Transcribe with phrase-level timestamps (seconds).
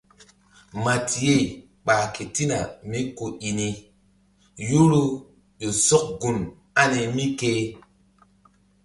[0.83, 1.37] Matiye
[1.85, 2.57] ɓah ketina
[2.89, 3.67] mí ku i ni
[4.69, 5.01] yoro
[5.61, 6.37] ƴo sɔk gun
[6.81, 7.51] ani mí ke.